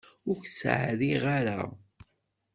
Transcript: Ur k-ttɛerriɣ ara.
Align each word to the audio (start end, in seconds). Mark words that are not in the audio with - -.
Ur 0.29 0.37
k-ttɛerriɣ 0.41 1.23
ara. 1.37 1.59